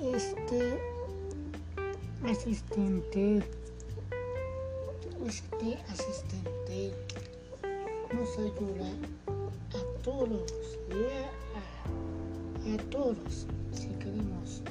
este 0.00 0.78
asistente 2.24 3.42
este 5.26 5.78
asistente 5.88 6.92
nos 8.12 8.38
ayuda 8.38 8.90
a 9.74 10.02
todos 10.02 10.52
¿eh? 10.90 11.26
a 12.74 12.90
todos 12.90 13.46
si 13.72 13.88
queremos 13.98 14.62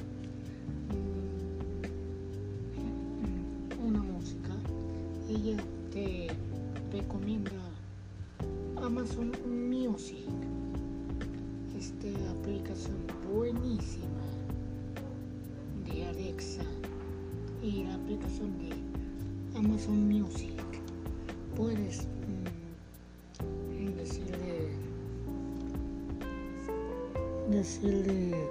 decirle 27.82 28.48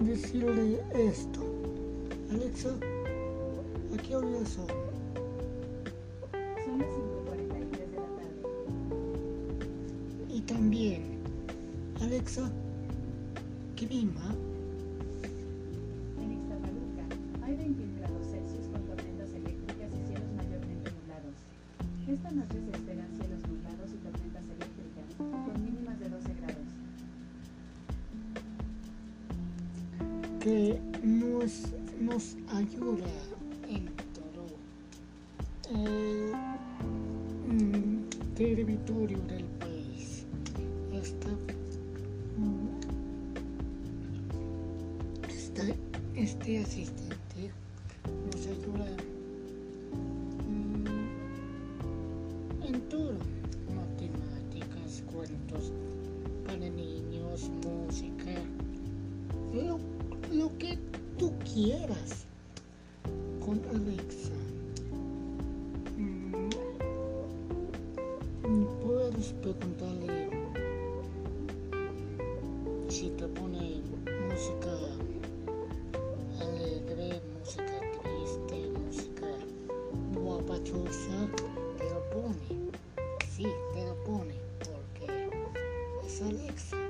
decirle 0.00 0.80
esto. 0.94 1.40
Alexa, 2.30 2.70
¿a 2.70 4.02
qué 4.02 4.16
hora 4.16 4.46
son? 4.46 4.66
Son 6.64 6.78
las 6.78 6.88
5.43 6.88 7.70
de 7.70 7.96
la 7.96 8.08
tarde. 8.16 8.40
Y 10.34 10.40
también, 10.40 11.02
Alexa, 12.00 12.50
¿qué 13.76 13.86
misma? 13.86 14.34
En 16.22 16.32
Ixtapaluca 16.32 17.04
hay 17.44 17.56
21 17.56 17.98
grados 17.98 18.26
Celsius 18.30 18.66
con 18.72 18.82
tormentas 18.86 19.30
eléctricas 19.34 19.90
y 19.92 20.06
cielos 20.08 20.32
mayormente 20.34 20.90
nublados. 20.90 21.36
Esta 22.08 22.30
noche 22.30 22.58
se 22.64 22.76
espera 22.76 22.95
que 30.46 30.78
nos, 31.02 31.72
nos 32.00 32.36
ayuda 32.54 33.10
en 33.68 33.90
todo 34.14 34.46
el 35.74 36.32
mm, 37.48 38.08
territorio 38.36 39.18
del 39.22 39.44
país. 39.58 40.24
Está, 40.92 41.30
mm, 42.38 42.78
está, 45.28 45.64
este 46.14 46.60
asistente 46.60 47.05
Yo 80.66 80.84
sí 80.90 81.30
te 81.78 81.84
lo 81.90 82.02
pone, 82.10 82.72
sí 83.30 83.46
te 83.72 83.86
lo 83.86 83.94
pone, 84.02 84.34
porque 84.58 85.30
es 86.04 86.22
Alexa. 86.22 86.85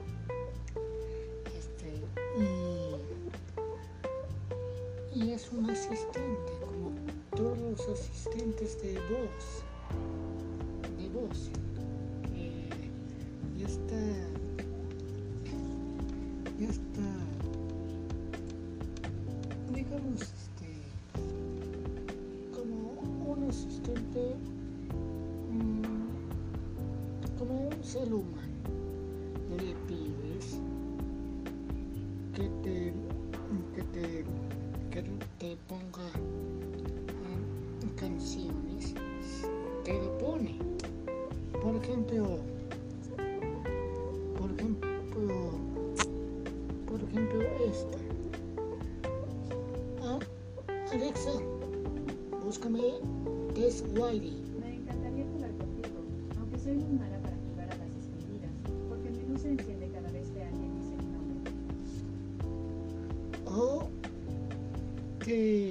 Okay. 65.27 65.66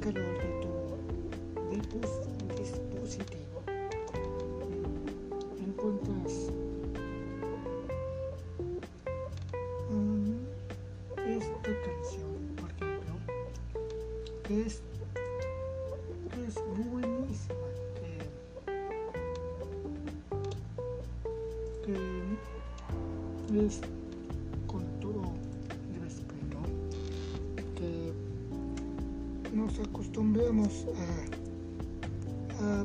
Buscador 0.00 0.38
de 1.70 1.78
tu 1.88 2.00
dispositivo 2.56 3.62
encuentras 5.58 6.48
um, 9.90 10.38
esta 11.16 11.72
canción, 11.84 12.32
por 12.58 12.70
ejemplo, 12.70 13.12
que 14.44 14.62
es, 14.62 14.82
que 16.30 16.46
buenísima, 16.90 17.68
que 21.84 23.66
es 23.66 23.99
a, 32.60 32.84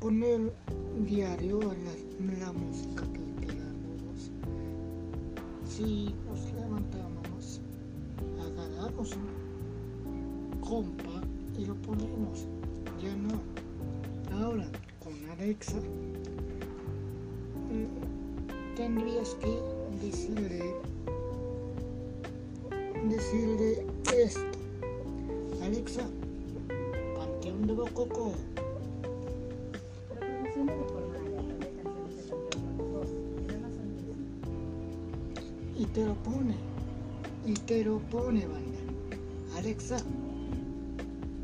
poner 0.00 0.52
diario 1.06 1.60
a 1.62 1.74
la, 1.74 2.52
música 2.52 3.02
que 3.12 3.46
queramos. 3.46 4.30
Si 5.66 6.14
nos 6.26 6.52
levantamos, 6.52 7.60
agarramos 8.38 9.16
un 9.16 10.60
compa 10.60 11.22
y 11.58 11.64
lo 11.66 11.74
ponemos. 11.76 12.46
Ya 13.02 13.14
no. 13.16 13.40
Ahora, 14.42 14.66
con 15.02 15.14
Alexa, 15.30 15.78
te 35.94 36.04
lo 36.04 36.14
pone, 36.24 36.56
y 37.46 37.52
te 37.54 37.84
lo 37.84 38.00
pone, 38.10 38.44
banda. 38.48 38.80
Alexa, 39.56 39.98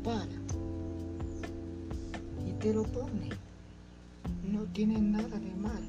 para. 0.03 0.25
Y 2.45 2.51
te 2.59 2.73
lo 2.73 2.83
pone. 2.83 3.29
No 4.51 4.63
tiene 4.73 4.99
nada 4.99 5.39
de 5.39 5.55
mal 5.55 5.83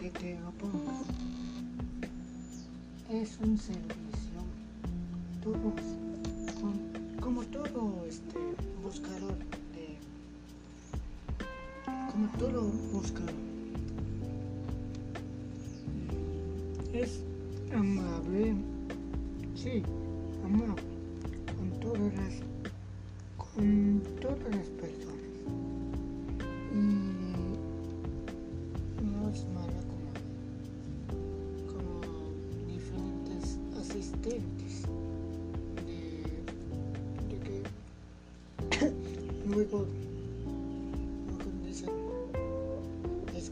que 0.00 0.08
te 0.08 0.40
lo 0.40 0.50
ponga. 0.52 1.02
Es 3.10 3.38
un 3.42 3.58
servicio. 3.58 4.40
Como 7.20 7.42
todo 7.42 8.06
este 8.08 8.38
buscador 8.82 9.36
de. 9.74 9.98
Como 12.10 12.26
todo 12.38 12.62
buscador. 12.90 13.39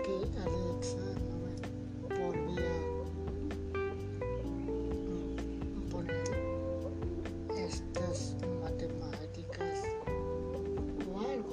Que 0.08 0.14
Alexa 0.40 1.04
no 1.28 1.36
me 1.44 1.52
volvía 2.18 2.72
mm, 5.04 5.90
poner 5.90 6.28
estas 7.54 8.34
matemáticas 8.62 9.76
o 11.06 11.20
algo. 11.20 11.52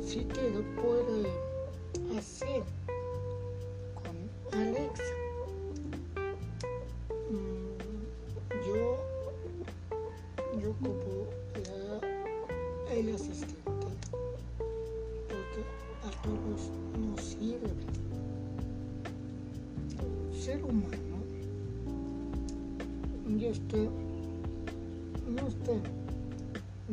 Sí 0.00 0.24
te 0.26 0.50
lo 0.50 0.62
puede 0.80 0.99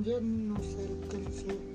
ya 0.07 0.21
nos 0.21 0.77
alcanzó 0.77 1.47
la 1.47 1.66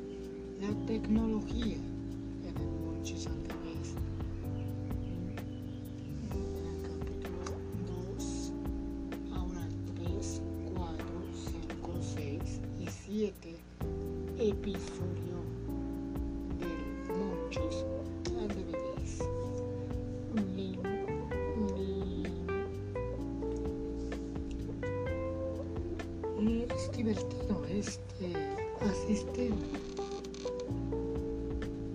divertido 27.03 27.65
este 27.69 28.33
asistente 28.81 29.81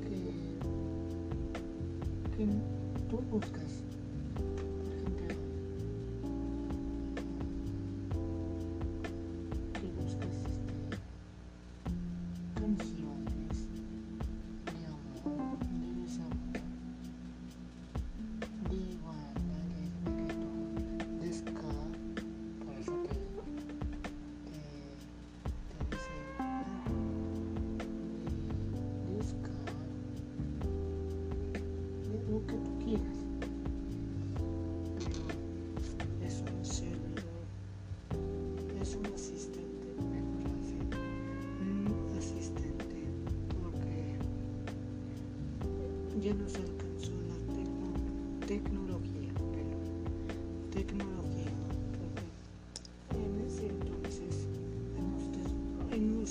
que, 0.03 0.19
que 2.35 2.45
tú 3.09 3.17
buscas. 3.31 3.86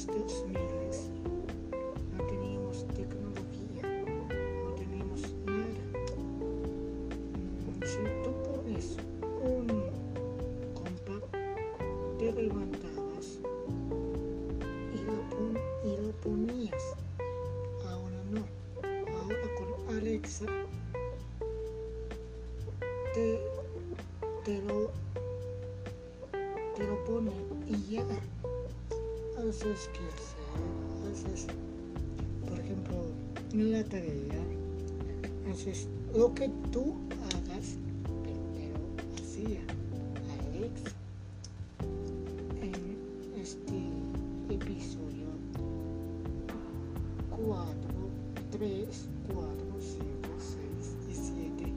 Los, 0.05 0.45
en 0.45 0.66
la 33.77 33.85
tarea, 33.85 34.43
haces 35.53 35.87
lo 36.15 36.33
que 36.35 36.49
tú 36.73 36.95
hagas, 37.13 37.77
primero 38.23 38.81
hacía 39.17 39.61
Alex 40.49 40.81
en 42.63 42.75
eh, 42.75 43.43
este 43.43 43.77
episodio 44.55 45.29
4, 47.37 47.67
3, 48.53 49.09
4, 49.35 49.47
5, 49.79 50.05
6 50.39 50.97
y 51.11 51.15
7 51.15 51.73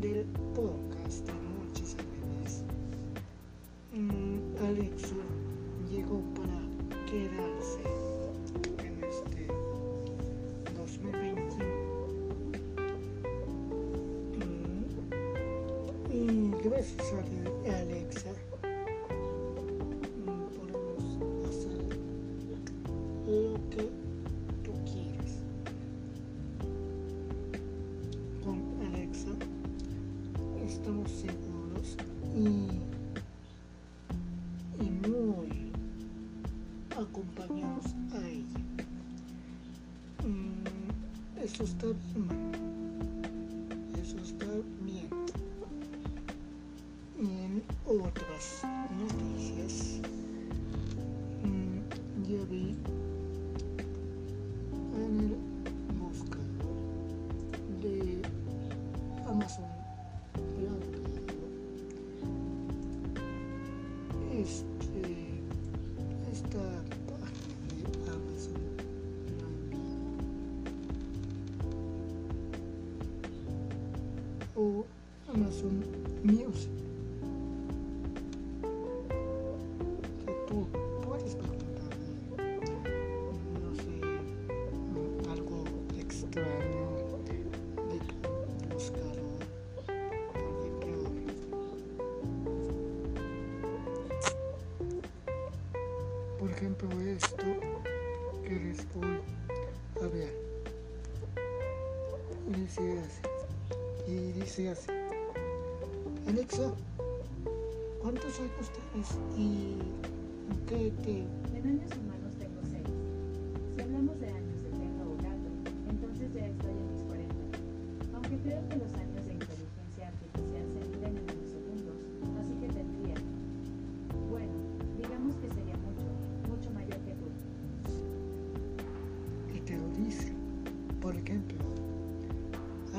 del 0.00 0.26
podcast 0.56 1.24
de 1.24 1.34
Noches 1.54 1.96
Alegres. 2.00 2.64
Mm, 3.94 4.64
Alexa 4.66 5.14
llegó 5.88 6.20
para 6.34 6.58
quedarse. 7.08 7.95
activists 16.66 17.12
on 17.12 17.46
Alexa. 17.64 18.55
o 74.56 74.84
Amazon 75.28 75.82
Music. 76.24 76.85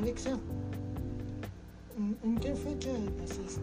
conexão. 0.08 0.40
Não 2.24 2.36
tem 2.36 2.54
feito 2.56 2.88
assista. 3.24 3.60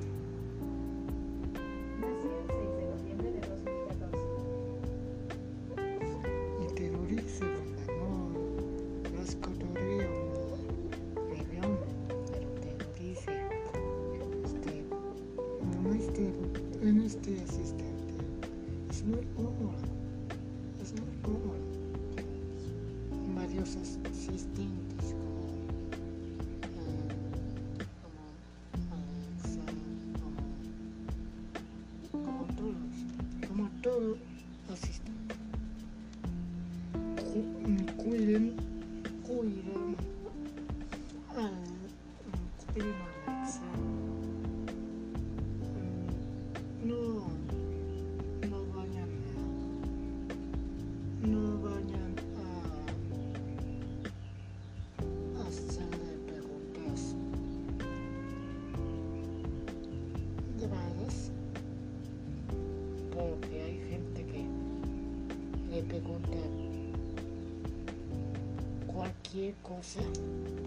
cualquier 68.87 69.53
cosa, 69.55 69.99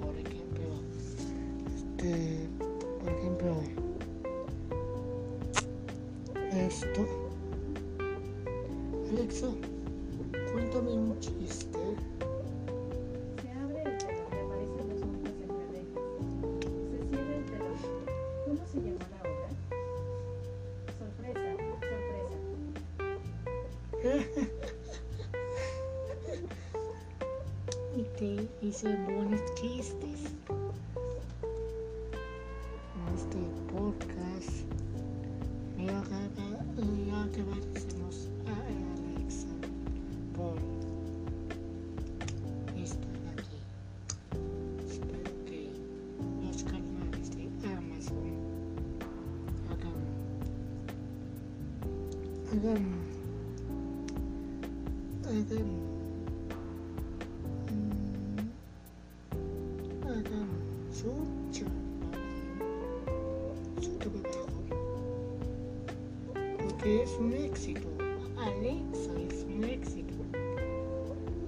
por 0.00 0.14
ejemplo, 0.16 0.64
este, 1.74 2.48
por 3.00 3.12
ejemplo, 3.12 3.56
esto, 6.52 7.06
Alexa, 9.10 9.48
cuéntame 10.52 10.92
un 10.92 11.18
chiste. 11.20 11.67
dice 28.68 28.94
bonus 29.06 29.40
chistes. 29.54 30.20
En 32.94 33.14
este 33.16 33.38
podcast 33.72 34.52
me 35.78 35.84
voy 35.86 35.94
a 35.94 37.22
acabar 37.22 37.60
los 37.98 38.28
a 38.44 38.56
Alexa 39.16 39.54
por 40.36 40.58
estar 42.76 43.22
aquí. 43.32 43.58
Espero 44.86 45.30
que 45.46 45.60
los 46.44 46.62
canales 46.64 47.30
de 47.30 47.44
Amazon 47.72 48.36
hagan 49.70 50.00
hagan 52.52 52.84
hagan 55.24 55.97
es 66.88 67.10
un 67.18 67.32
éxito. 67.34 67.86
Alexa 68.38 69.12
es 69.20 69.44
un 69.44 69.64
éxito. 69.64 70.14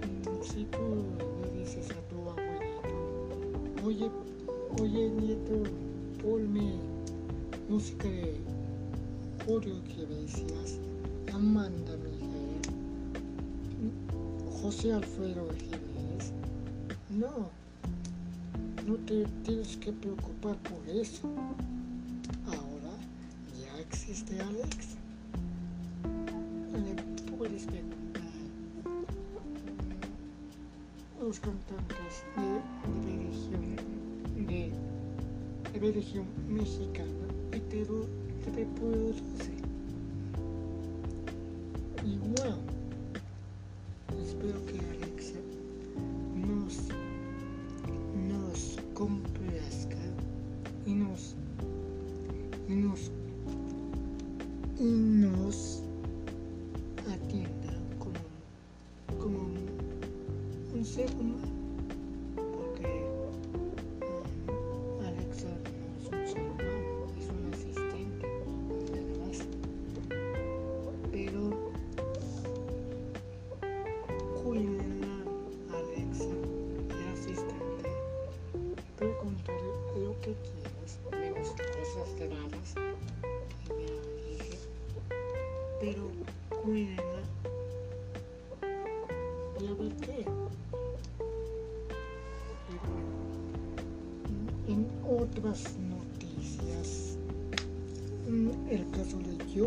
Entonces 0.03 0.67
tú 0.71 1.05
le 1.43 1.61
dices 1.61 1.91
a 1.91 2.01
tu 2.09 2.17
abuelito, 2.29 3.87
oye, 3.87 4.11
oye 4.81 5.09
nieto, 5.09 5.63
ponme 6.23 6.75
música 7.71 8.07
de 8.07 8.39
Julio 9.47 9.77
Iglesias, 9.89 10.79
Amanda 11.33 11.97
Miguel, 11.97 12.61
José 14.61 14.93
Alfredo 14.93 15.49
Jiménez. 15.59 16.33
No, 17.09 17.49
no 18.87 18.95
te 19.07 19.25
tienes 19.45 19.77
que 19.79 19.91
preocupar 19.93 20.57
por 20.59 20.87
eso. 20.95 21.29
Ahora 22.47 22.93
ya 23.59 23.81
existe 23.81 24.39
Alexa. 24.39 25.00
Este, 32.11 32.41
de 32.41 32.61
religión, 33.07 33.63
de 35.73 35.79
religión 35.79 36.27
mexicana 36.49 37.29
heteroreproduce 37.53 39.50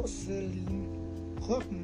Jocelyn 0.03 0.85
Rücken. 1.47 1.82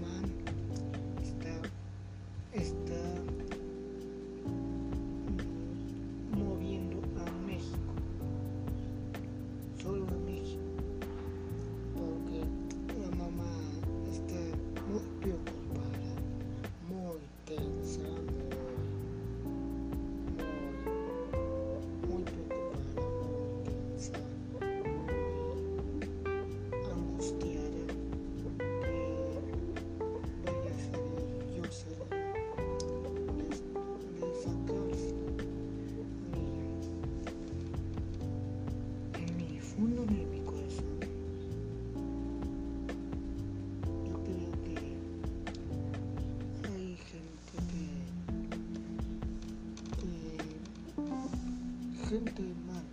gente 52.10 52.42
mal 52.66 52.84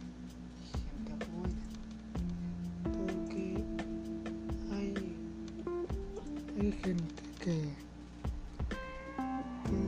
gente 0.73 1.13
buena 1.33 1.63
porque 2.93 3.45
hay 4.71 4.93
hay 6.61 6.71
gente 6.73 7.23
que, 7.41 7.57
que 9.65 9.81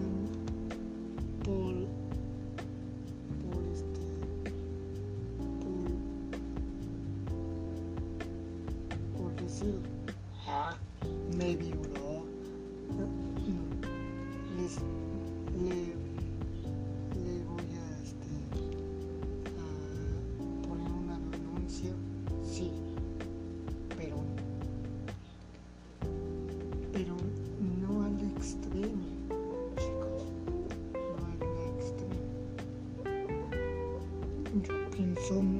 por 1.45 1.75
por 3.43 3.63
este 3.75 4.05
por 5.61 5.89
por 9.19 9.31
decir 9.43 9.79
ah, 10.47 10.75
maybe 11.37 11.88
So. 34.99 35.58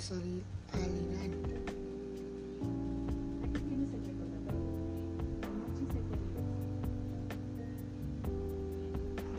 vas. 0.00 0.12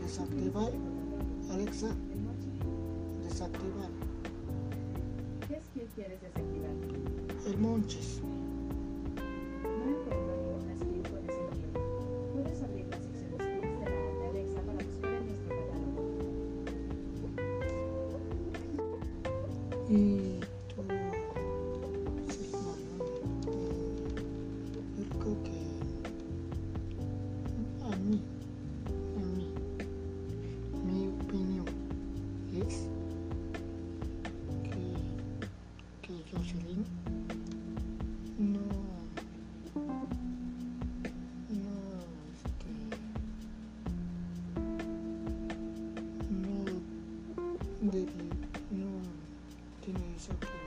Desactivar. 0.02 0.72
Alexa. 1.50 1.88
Desactivar. 3.24 3.90
¿Qué 5.48 5.54
es 5.54 5.64
que 5.74 5.86
quieres 5.94 6.20
desactivar? 6.20 6.76
El 7.46 7.58
monchis. 7.58 8.21
episode 50.30 50.61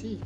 Sí, 0.00 0.20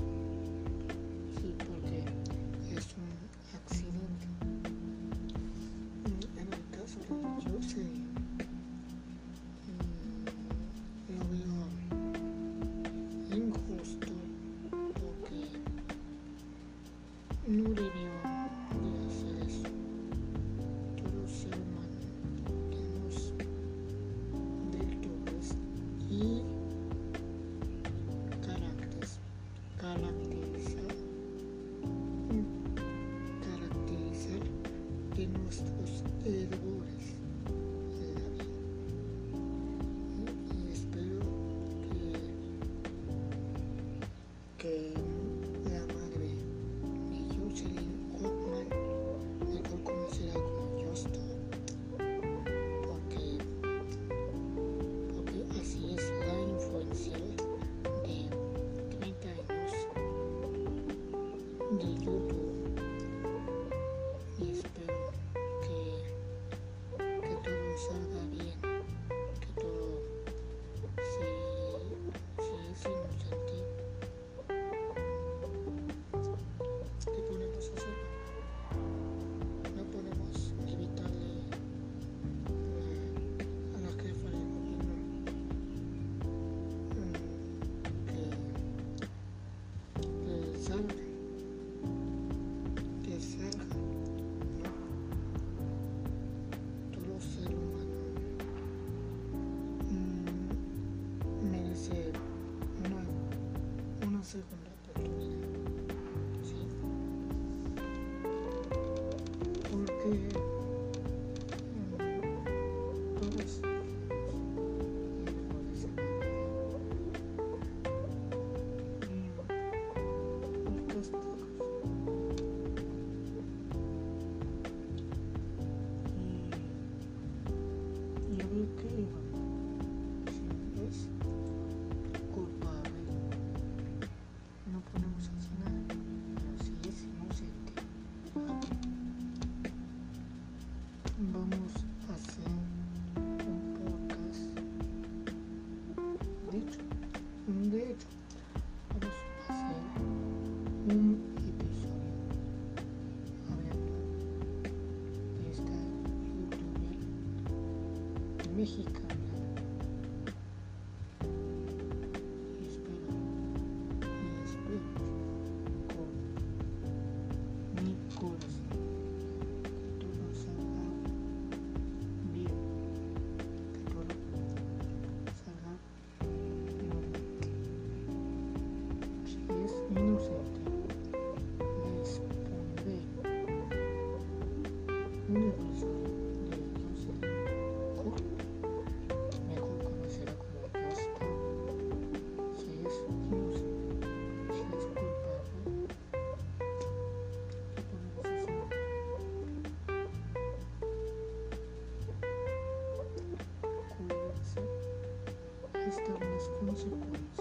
están 205.92 206.16
las 206.32 206.48
consecuencias 206.58 207.31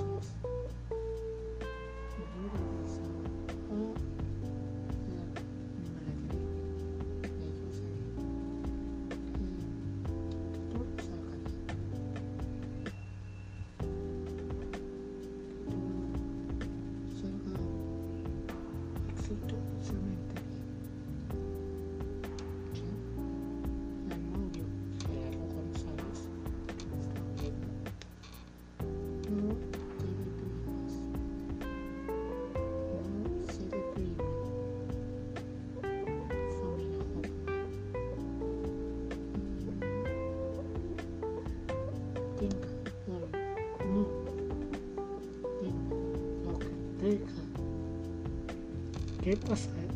ninguém 49.32 49.38
consegue. 49.48 49.88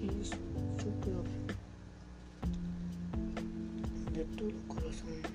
Deus 0.00 0.30
super. 0.78 1.24
De 4.12 4.24
todo 4.36 4.54
o 4.56 4.74
coração. 4.74 5.33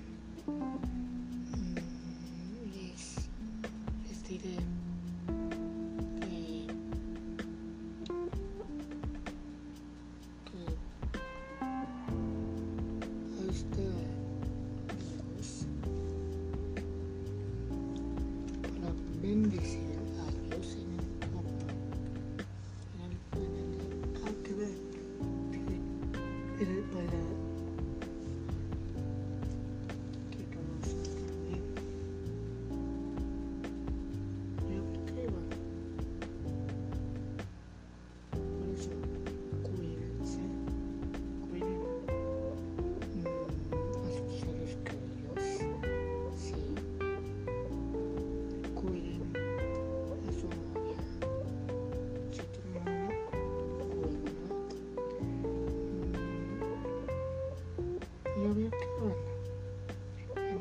no 58.40 58.58
e 58.58 58.68
a 58.68 58.72
Peona 58.72 59.16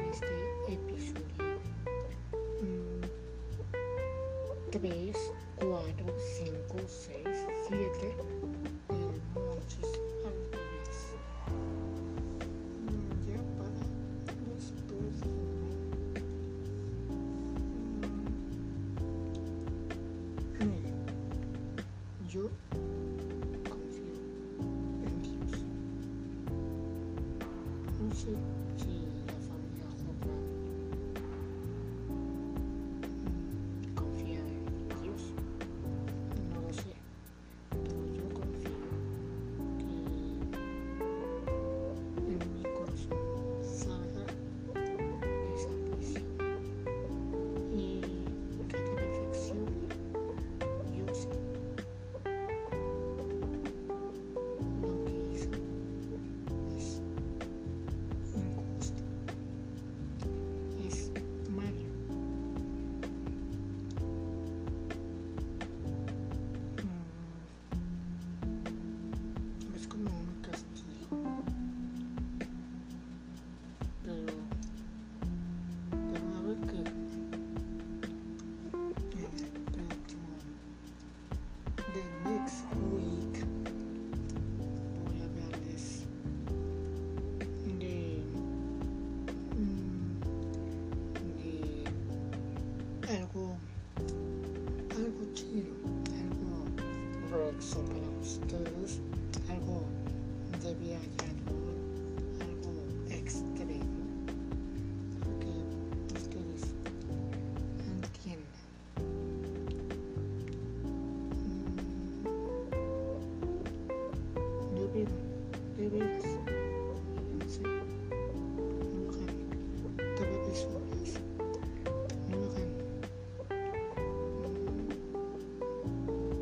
neste 0.03 0.27
episódio. 0.69 1.61
Hum, 2.61 3.01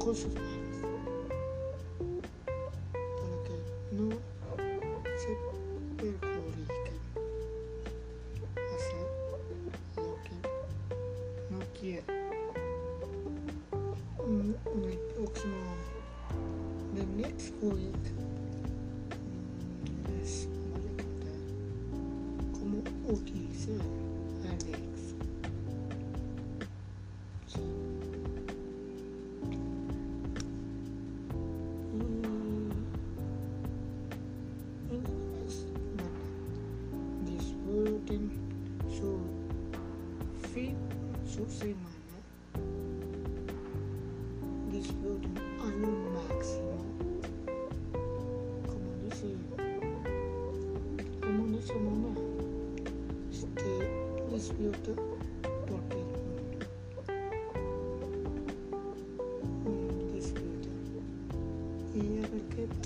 recursos 0.07 0.56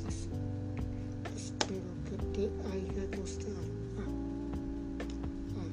Pues, 0.03 0.29
espero 1.37 1.91
que 2.05 2.17
te 2.35 2.45
haya 2.69 3.05
gustado. 3.17 3.65
Ah, 3.99 4.11
ah. 5.57 5.71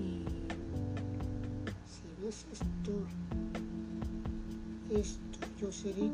Y 0.00 0.24
si 1.88 2.06
ves 2.22 2.46
esto, 2.52 2.94
esto 4.90 5.38
yo 5.60 5.72
seré 5.72 6.10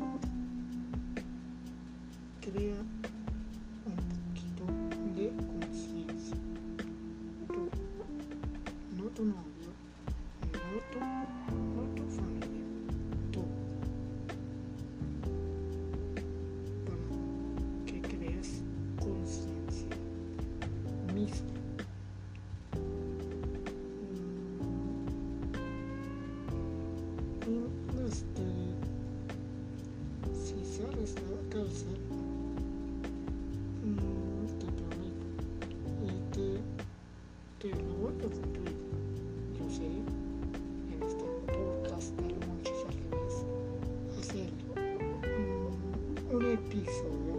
episodio 46.53 47.35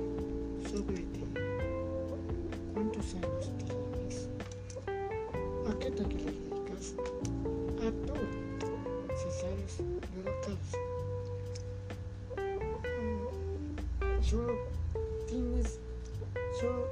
sobre 0.70 0.98
ti. 0.98 1.24
¿Cuántos 2.72 3.14
años 3.14 3.50
tienes? 3.58 4.28
¿A 5.68 5.78
qué 5.80 5.90
te 5.90 6.02
dedicas? 6.04 6.94
A 7.78 7.90
todo, 8.06 8.26
si 9.16 9.30
sabes 9.40 9.78
de 10.14 10.22
la 10.22 10.40
causa. 10.42 10.78
Mm, 13.00 14.22
solo 14.22 14.54
tienes, 15.26 15.80
solo 16.60 16.86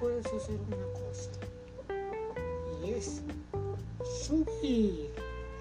puedes 0.00 0.26
hacer 0.26 0.58
una 0.66 0.86
cosa. 0.94 1.30
Y 2.82 2.90
es 2.90 3.20
subir. 4.00 5.10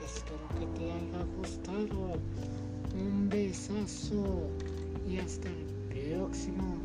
Espero 0.06 0.48
que 0.60 0.80
te 0.80 0.92
haya 0.92 1.26
gustado. 1.38 2.18
Un 2.94 3.30
besazo 3.30 4.50
hasta 5.32 5.48
el 5.48 5.64
próximo 5.88 6.76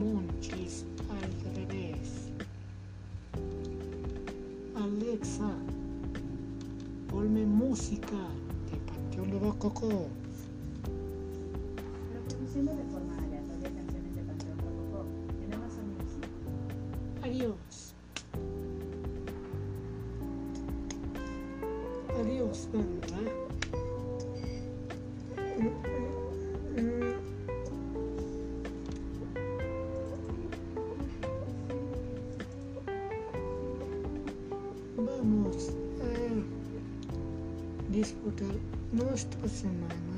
Monchis 0.00 0.84
al 1.08 1.54
revés. 1.54 2.32
Alexa, 4.74 5.52
ponme 7.08 7.46
música 7.46 8.20
de 8.70 8.76
Panteón 8.88 9.40
Rococó. 9.40 10.08
Reproduciendo 10.08 10.29
a 38.00 38.02
disfrutar 38.02 38.56
nuestra 38.92 39.46
semana. 39.48 40.16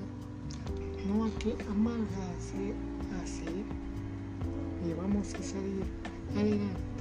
No 1.09 1.25
hay 1.25 1.31
que 1.33 1.57
amargarse 1.69 2.75
así 3.23 3.65
y 4.87 4.93
vamos 4.95 5.35
a 5.35 5.43
salir 5.43 5.85
adelante. 6.37 6.92